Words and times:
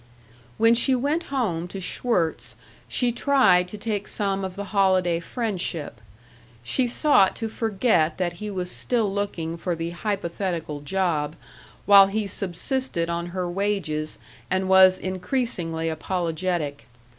When 0.57 0.73
she 0.73 0.95
went 0.95 1.25
home 1.25 1.67
to 1.67 1.79
Schwirtz 1.79 2.55
she 2.87 3.11
tried 3.11 3.67
to 3.67 3.77
take 3.77 4.07
some 4.07 4.43
of 4.43 4.55
the 4.55 4.63
holiday 4.73 5.19
friendship. 5.19 6.01
She 6.63 6.87
sought 6.87 7.35
to 7.35 7.47
forget 7.47 8.17
that 8.17 8.33
he 8.41 8.49
was 8.49 8.71
still 8.71 9.13
looking 9.13 9.57
for 9.57 9.75
the 9.75 9.91
hypothetical 9.91 10.79
job, 10.81 11.35
while 11.85 12.07
he 12.07 12.25
subsisted 12.25 13.11
on 13.11 13.27
her 13.27 13.47
wages 13.47 14.17
and 14.49 14.67
was 14.67 14.97
increasingly 14.97 15.87
apologetic. 15.87 16.87